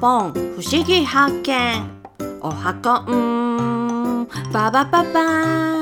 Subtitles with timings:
[0.00, 2.00] ポン不思議発見。
[2.40, 4.26] おはこん。
[4.50, 5.20] ババババ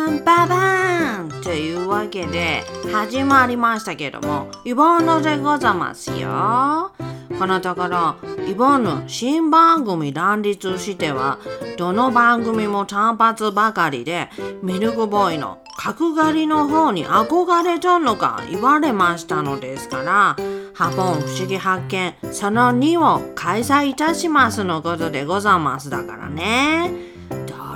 [0.08, 1.28] ーンババン。
[1.40, 6.90] というわけで始まりましたけどもイボンヌでございますよ。
[7.38, 8.16] このところ
[8.48, 11.38] イボンヌ新番組乱立しては
[11.76, 14.30] どの番組も単発ばかりで
[14.64, 15.58] ミルクボーイの
[15.88, 20.36] 角刈りの方に憧れとんのか言われましたのですから
[20.74, 26.90] ハポン不思議発見その2を開催いたしますのことでございますだからね。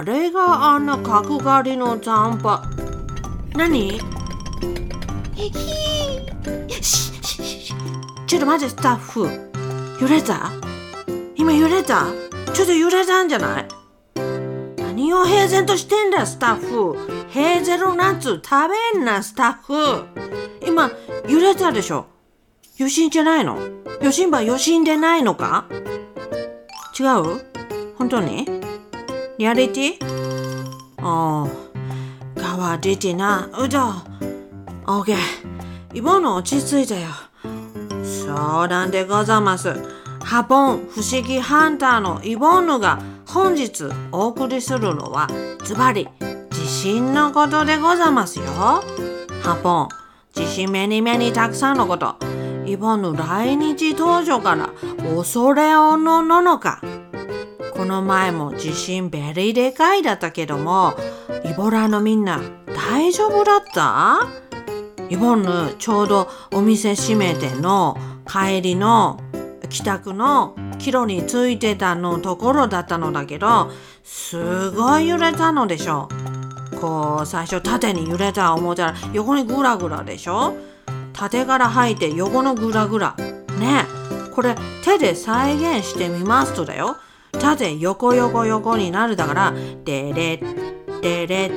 [0.04, 2.68] 誰があんな角刈りの短パ
[3.54, 3.98] 何？
[8.26, 9.26] ちょっと待ってスタッフ。
[10.02, 10.50] 揺れた？
[11.34, 12.04] 今揺れた？
[12.52, 13.68] ちょっと揺れたんじゃない？
[15.02, 16.94] 何を平然としてんだスタッフ。
[17.30, 20.04] ヘーゼルナッツ食べんなスタッフ。
[20.64, 20.92] 今
[21.28, 22.06] 揺れたでしょ？
[22.78, 23.58] 余震じゃないの？
[23.98, 25.66] 余震ば余震でないのか？
[26.96, 27.96] 違う？
[27.98, 28.46] 本当に？
[29.38, 30.06] リアリティ？
[30.98, 33.50] ああ川出てな。
[33.58, 33.78] うど
[34.86, 35.16] オッケー。
[35.94, 37.08] 今の落ち着いたよ。
[38.04, 39.74] そうなんでございます。
[40.22, 45.26] ハポン不思議ハンターのイボンヌが本日お送りするのは
[45.64, 46.06] ズバリ
[46.50, 48.44] 地震のことでございますよ。
[48.44, 49.88] ハポン
[50.34, 52.16] 地震 many many たくさんのこと。
[52.66, 54.70] イボンヌ来日登場から
[55.16, 56.82] 恐れおのののか。
[57.72, 60.94] この前も地震 very でかいだったけども
[61.44, 62.40] イボラのみんな
[62.90, 64.28] 大丈夫だった？
[65.08, 67.96] イボンヌちょうどお店閉めての
[68.26, 69.18] 帰りの
[69.70, 73.70] 帰宅の帰路についてたのところだったのだけど
[74.02, 76.08] すごい揺れたのでしょ
[76.80, 80.56] こう最初縦に揺れた思ったら横にグラグラでしょ
[81.12, 83.14] 縦から吐いて横のグラグラ。
[83.60, 83.84] ね
[84.34, 86.96] これ手で再現してみますとだよ。
[87.32, 90.40] 縦横横横になるだからデレ
[91.00, 91.50] デレ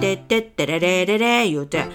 [0.00, 1.86] デデデレレレレ言うて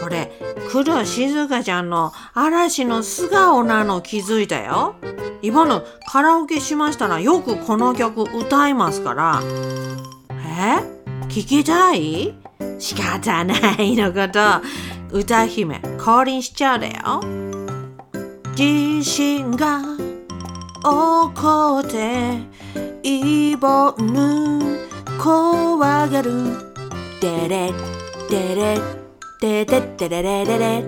[0.00, 0.32] これ
[0.70, 4.94] 黒静香ちゃんの嵐の素顔なの気づいたよ。
[5.42, 9.42] 今のカラオケしましたらよくこの曲歌いますから。
[10.30, 10.82] え？
[11.28, 12.34] 聞きたい？
[12.78, 14.40] 仕方ないのこと。
[15.16, 17.20] 歌姫降臨しちゃうだよ。
[18.54, 19.80] 地震が
[20.82, 22.38] 起こって
[23.02, 24.78] イボヌ
[25.22, 26.32] 怖がる。
[27.20, 27.72] デレ
[28.30, 28.99] デレ
[29.40, 30.84] デデデレレレレ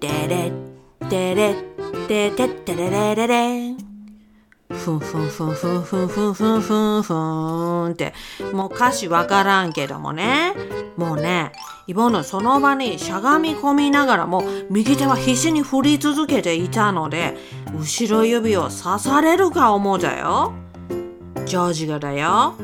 [0.00, 0.52] デレ
[1.08, 1.54] デレ
[2.06, 3.74] デデデレレレレ
[4.68, 8.12] ふんふんふんふんふんふんふんふんふんって
[8.52, 10.52] もう歌詞わからんけどもね
[10.98, 11.52] もうね
[11.86, 17.34] イボのその場にしゃがみ込みながらも右手は必死に振り続けていたので
[17.74, 20.52] 後ろ指を刺されるか思うだよ
[21.46, 22.54] ジョージがだよあ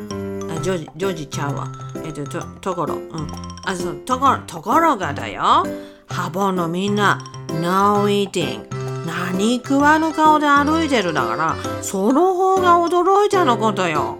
[0.60, 2.94] ジョージジョージちゃうわえっととところ。
[2.94, 3.26] うん。
[3.64, 5.64] あそうところところがだよ。
[6.08, 7.18] ハボのみんな
[7.60, 8.66] No eating
[9.06, 14.18] 何食わぬ顔で歩いてるだからその方が驚いたのことよ。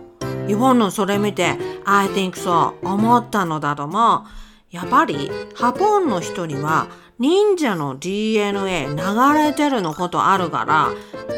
[0.49, 4.25] イボンのそれ見て I think so 思ったのだとも
[4.71, 6.89] やっぱりハポンの人には
[7.19, 8.95] 忍者の DNA 流
[9.39, 10.89] れてるのことあるから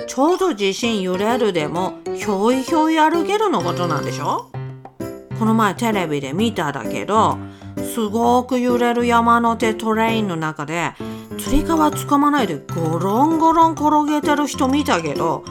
[0.06, 4.50] ちょうど地震揺れるでもひょいひょい歩けるのことなんでしょ？
[5.39, 7.39] この前テレビで見ただけど
[7.95, 10.93] すごく揺れる山の手トレインの中で
[11.39, 15.44] つり革つかまないでゴロンゴロン転げてる人見たけど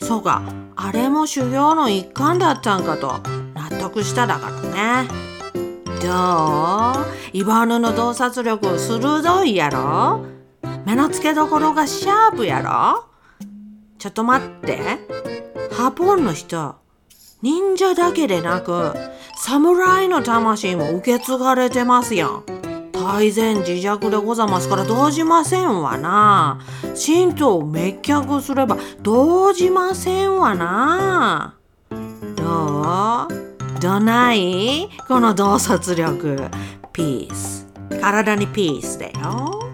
[0.00, 0.42] そうか
[0.76, 3.20] あれも修行の一環だったんかと
[3.54, 5.08] 納得しただからね。
[6.00, 6.06] ど
[7.02, 7.06] う？
[7.32, 10.24] イバーヌの洞察力鋭いやろ？
[10.86, 13.04] 目の付けどころがシャープやろ？
[13.98, 14.78] ちょっと待って。
[15.72, 16.76] ハポンの人
[17.40, 18.92] 忍者だけでなく
[19.36, 22.42] 侍の魂も受け継がれてますやん。
[22.92, 26.60] 大前自弱でございますから動じませんわな。
[26.94, 31.54] 神道を滅却すれば動じませんわな。
[32.34, 33.80] どう？
[33.80, 34.88] どない？
[35.06, 36.48] この洞察力。
[36.92, 37.68] ピース
[38.00, 39.70] 体にピースだよ。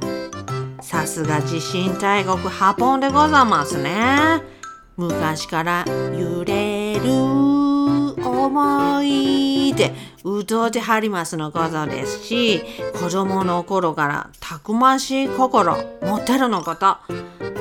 [0.82, 4.42] さすが地震大国ハポンでございますね。
[4.96, 5.84] 昔から
[6.16, 7.43] 揺れる。
[8.54, 9.92] 思い出
[10.22, 12.60] 歌うてはりますのことですし
[13.00, 16.86] 子供の頃からたくましい心持ってるのこと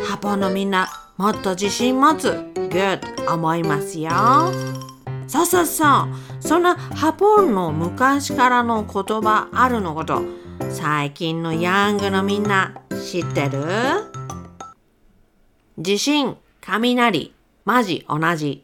[0.05, 0.87] ハポンのみんな
[1.17, 2.27] もっと自信持つ。
[2.29, 4.09] Good 思いますよ。
[5.27, 6.07] そうそうそう。
[6.39, 10.21] そんなハポンの昔からの言葉あるのこと
[10.71, 13.63] 最近のヤングのみんな知ってる？
[15.77, 17.33] 地震雷
[17.65, 18.63] マジ同じ。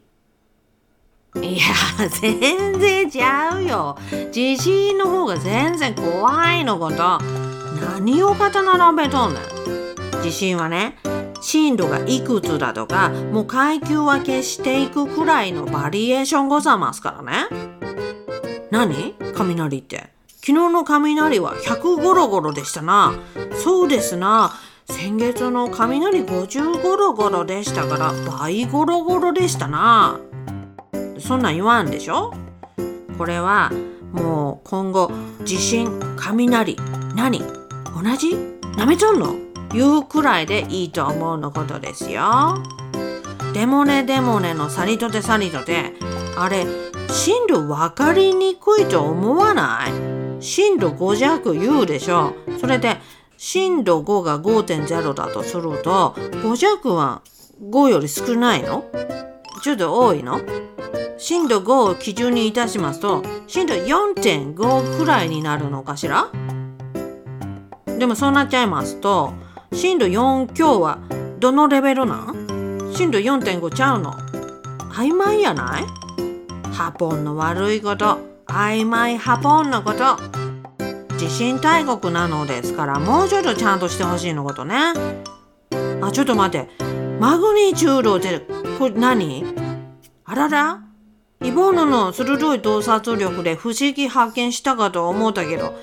[1.36, 3.96] いや、全然ちゃうよ。
[4.32, 7.18] 地震の方が全然怖いのこと。
[7.96, 10.22] 何を肩並べとんねん。
[10.22, 10.96] 地震はね、
[11.40, 17.46] 震度がいくつだとか、もう階級分けしていくくらいのバリエーションございますからね。
[18.70, 19.14] 何？
[19.34, 20.10] 雷って。
[20.42, 23.14] 昨日の雷は100ゴロゴロでしたな。
[23.62, 24.52] そうですな。
[24.88, 30.18] 先月の雷50ゴロゴロでしたから倍ゴロゴロでしたな。
[31.20, 32.32] そんなん言わんでしょ？
[33.18, 33.70] これは
[34.12, 35.10] もう今後
[35.44, 36.76] 地震雷
[37.14, 37.40] 何？
[37.40, 37.46] 同
[38.16, 38.34] じ？
[38.76, 39.34] なめとんの？
[39.72, 42.62] 言うくらいでいいと思うのことですよ。
[43.52, 45.92] でもねでもねのさりとてさりとて
[46.36, 46.66] あれ
[47.08, 50.42] 震度分かりにくいと思わない？
[50.42, 52.34] 震度5弱言うでしょ。
[52.60, 52.96] それで
[53.36, 57.22] 震度5が5.0だとすると5弱は
[57.62, 58.84] 5より少ないの？
[59.62, 60.40] ちょっと多いの？
[61.22, 66.30] 震度5を基準にいたしますと震度4.5くらいになるのかしら？
[67.98, 69.34] でもそうなっちゃいますと
[69.70, 70.98] 震度4強は
[71.38, 72.92] どのレベルなん？
[72.94, 74.14] 震度4.5ちゃうの？
[74.94, 75.84] 曖昧やない？
[76.72, 80.16] ハポンの悪いこと曖昧ハポンのこと。
[81.18, 84.94] 地震大国なのですからもうちょっとちゃんとしてほしいのことね。
[86.00, 86.70] あちょっと待って。
[87.20, 88.40] マグニチュードって
[88.78, 89.44] これ何？
[90.24, 90.82] あらら？
[91.42, 95.74] イボーヌの鋭い洞察力で不思議発見したかと思ったけど、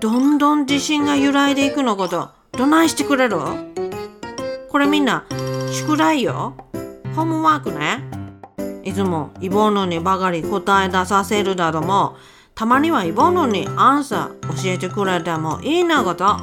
[0.00, 3.38] どんどん自信が揺らいでいくのこと、どないしてくれる？
[4.68, 5.24] これみんな、
[5.70, 6.54] 宿題よ。
[7.14, 8.02] ホームワークね。
[8.82, 12.16] いつもイボーヌにばかり答え出させるだろも、
[12.56, 16.36] たまにはイボーヌにアンサー教えてくれてもいいなこと。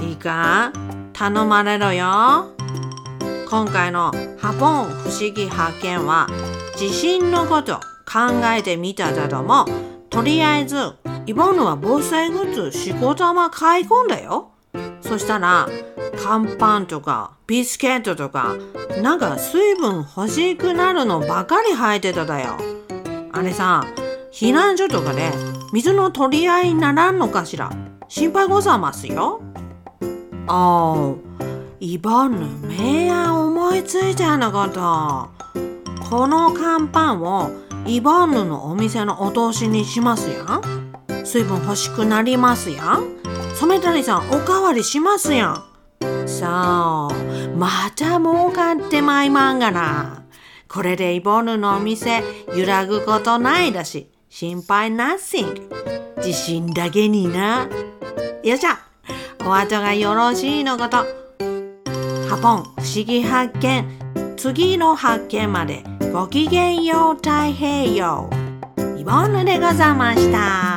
[0.00, 0.72] いいか？
[1.12, 2.52] 頼まれろよ。
[3.48, 6.26] 今回のハポン不思議発見は
[6.76, 9.64] 地震のこと考えてみただども
[10.10, 10.76] とりあえず
[11.24, 14.50] イボンヌは防災グッズしこたま買い込んだよ。
[15.00, 15.68] そしたら
[16.22, 18.56] 乾パンとかビスケットとか
[19.02, 22.56] なんか水分欲しくなるのばかり入ってただよ。
[23.32, 23.82] あれさ
[24.30, 25.32] 避難所とかで
[25.72, 27.70] 水の取り合いにならんのかしら？
[28.08, 29.40] 心配ございますよ。
[30.46, 31.14] ああ
[31.80, 35.35] イボンヌ明暗思いついたのこと。
[36.08, 37.50] この乾パンを
[37.84, 41.26] イボンヌのお店のお通しにしますやん。
[41.26, 43.16] 水分欲しくなりますやん。
[43.56, 45.64] 染谷さんおかわりしますやん。
[46.28, 47.56] そう。
[47.56, 50.22] また儲かってまいまんがな。
[50.68, 52.22] これでイボンヌのお店
[52.54, 55.70] 揺らぐことないだし心配ナッシング
[56.18, 57.68] 自信だけにな。
[58.44, 58.78] よっしゃ。
[59.44, 60.98] お後がよろしいのこと。
[60.98, 62.62] ハポン。
[62.62, 63.84] 不思議発見。
[64.36, 65.95] 次の発見まで。
[66.16, 68.30] ごきげんよう太平洋。
[68.96, 70.75] イボンヌでございました。